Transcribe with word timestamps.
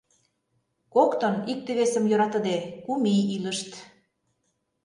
Коктын, 0.93 1.35
икте-весым 1.51 2.03
йӧратыде, 2.11 2.57
кум 2.83 3.03
ий 3.15 3.23
илышт. 3.35 3.71